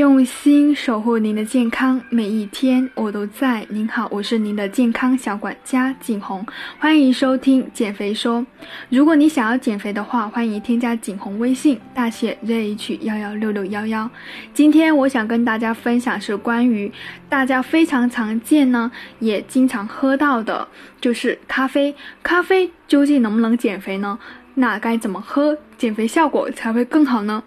[0.00, 3.66] 用心守护您的健康，每一天我都在。
[3.68, 6.42] 您好，我是您的健康小管家景红，
[6.78, 8.46] 欢迎收听减肥说。
[8.88, 14.10] 如果你想要减肥的话，欢迎添加景红微信，大写 ZH 幺幺六六幺幺。
[14.54, 16.90] 今天我想跟大家分享是关于
[17.28, 20.66] 大家非常常见呢，也经常喝到的，
[20.98, 21.94] 就是咖啡。
[22.22, 24.18] 咖啡究竟能不能减肥呢？
[24.54, 27.42] 那该怎么喝，减肥效果才会更好呢？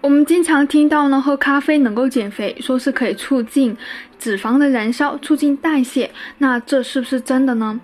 [0.00, 3.76] 我们经常听到呢，喝咖啡能够减肥，说是可以促进
[4.18, 6.10] 脂肪的燃烧，促进代谢。
[6.38, 7.78] 那这是不是真的呢？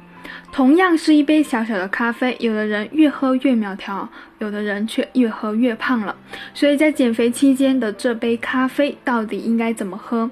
[0.51, 4.09] 同样是一杯小小的咖啡，有的人越喝越苗条，
[4.39, 6.17] 有的人却越喝越胖了。
[6.55, 10.31] 所以在减肥期间的这杯咖啡到底应该怎么喝？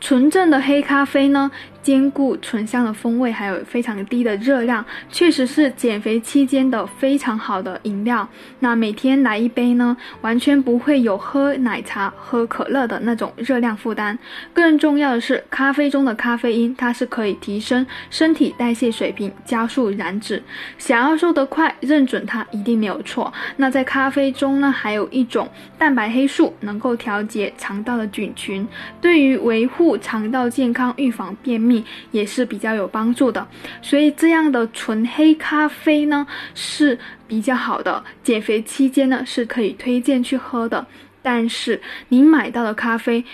[0.00, 1.50] 纯正的黑咖啡呢？
[1.82, 8.26] 兼顾醇香的风味，还有非常低的热量，确实是减肥期间的非常好的饮料。
[8.60, 14.16] 那每天来一杯呢，完全不会有喝奶茶、喝可乐的那种热量负担。
[14.54, 20.40] 更重要的是，咖啡中的咖啡因，它是可以提升身体代谢水平，加速燃脂。
[20.78, 23.32] 想要瘦得快，认准它一定没有错。
[23.56, 28.66] 那在咖啡中呢，还有一种蛋白黑素，能够调节肠道的菌群，
[29.00, 31.71] 对于维护肠道健康、预防便秘。
[32.10, 33.46] 也是比较有帮助的，
[33.80, 36.98] 所以这样的纯黑咖啡呢是
[37.28, 40.84] 比较好的，减肥期间呢是可以推荐去喝的。
[41.22, 43.24] 但是您买到的咖啡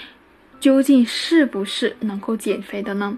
[0.61, 3.17] 究竟是不是能够减肥的呢？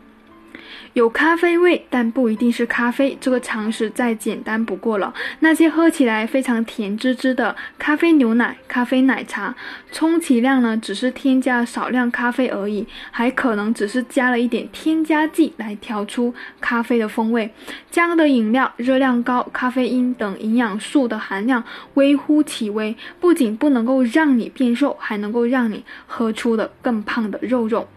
[0.93, 5.12] 有咖啡味，但不一定是咖啡，这个常识再简单不过了。
[5.41, 9.55] 那些喝起来非常甜滋滋的咖啡牛奶、咖啡奶茶，
[9.93, 17.51] 充其量呢只是添加少量咖啡而已，还可能只是加了一点添加剂来调出咖啡的风味。
[17.91, 21.62] 这样的饮料热量高，咖啡因等营养素的含量
[21.95, 27.89] 微乎其微，不仅不能够让你变瘦，还能够让你喝出的更胖的肉肉。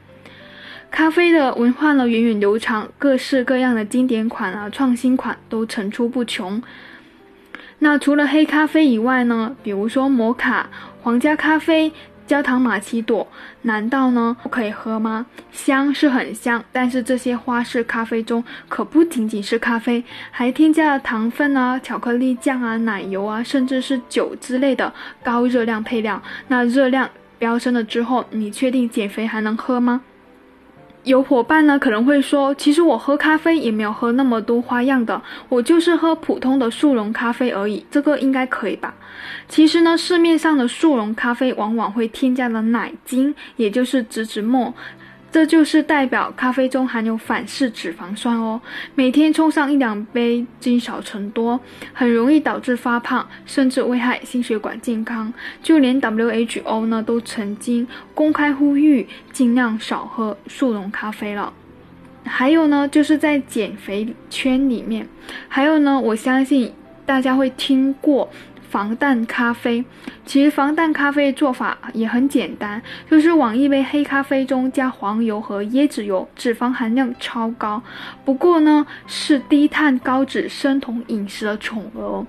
[0.94, 6.62] 咖啡的文化呢源远流长，各式各样的经典款啊、创新款都层出不穷。
[7.80, 10.70] 那除了黑咖啡以外呢，比如说摩卡、
[11.02, 11.92] 皇家咖啡、
[12.28, 13.28] 焦糖玛奇朵，
[13.64, 15.26] 难道呢不可以喝吗？
[15.52, 24.94] 香是很香，但是这些花式咖啡中可不仅仅是咖啡，还添加了糖分啊、巧克力酱啊、奶油啊，甚至是酒之类的
[25.24, 26.22] 高热量配料。
[26.50, 27.10] 那热量
[27.40, 30.02] 飙升了之后，你确定减肥还能喝吗？
[31.04, 38.94] 有伙伴呢可能会说，其实我喝咖啡也没有喝那么多花样的，我就是喝普通的速溶咖啡而已，这个应该可以吧？
[39.50, 44.74] 其实呢，市面上的速溶咖啡往往会添加了奶精，也就是植脂末。
[45.34, 48.62] 这就是代表咖啡中含有反式脂肪酸哦。
[48.94, 51.60] 每天冲上一两杯，积少成多，
[51.92, 55.34] 很容易导致发胖，甚至危害心血管健康。
[55.64, 61.52] 就连 WHO 呢都曾经公开呼吁，尽量少喝速溶咖啡了。
[62.24, 65.08] 还有呢，就是在减肥圈里面，
[65.48, 66.72] 还有呢，我相信
[67.08, 68.30] 大家会听过。
[68.74, 69.86] 防弹咖啡，
[70.26, 77.80] 其实防弹咖啡做法也很简单，就是往一杯黑咖啡中加黄油和椰子油，脂肪含量超高。
[78.26, 82.26] 不过呢，是低碳高脂生酮饮食的宠儿。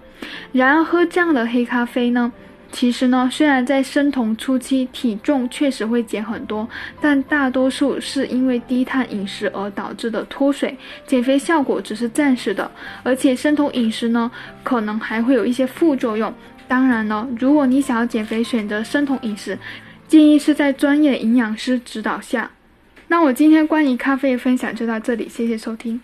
[0.53, 2.31] 然而喝这样的黑咖啡呢？
[2.75, 6.69] 其实呢，虽然在生酮初期体重确实会减很多，
[7.01, 10.77] 但大多数是因为低碳饮食而导致的脱水，
[11.07, 12.69] 减肥效果只是暂时的。
[13.05, 14.29] 而且生酮饮食呢，
[14.65, 16.35] 可能还会有一些副作用。
[16.67, 19.57] 当然呢，如果你想要减肥，选择生酮饮食，
[20.09, 22.51] 建议是在专业的营养师指导下。
[23.07, 26.01] 那我今天关于咖啡的分享就到这里，谢谢收听。